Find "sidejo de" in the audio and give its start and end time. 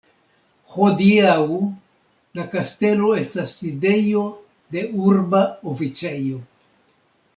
3.59-4.87